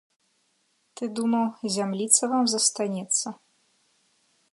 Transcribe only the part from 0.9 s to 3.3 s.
Ты думаў, зямліца вам застанецца?